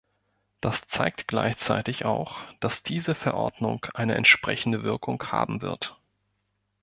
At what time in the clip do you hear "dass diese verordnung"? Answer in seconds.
2.59-3.85